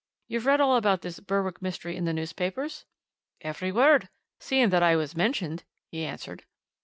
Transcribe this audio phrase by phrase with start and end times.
[0.27, 2.85] You've read all about this Berwick mystery in the newspapers?"
[3.41, 6.43] "Every word seeing that I was mentioned," he answered.